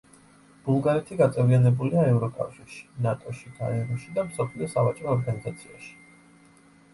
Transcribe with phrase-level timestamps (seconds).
[0.67, 5.93] ბულგარეთი გაწევრიანებულია ევროკავშირში, ნატოში, გაეროში და მსოფლიო სავაჭრო ორგანიზაციაში.